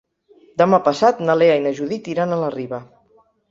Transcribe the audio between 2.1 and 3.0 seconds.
iran a la Riba.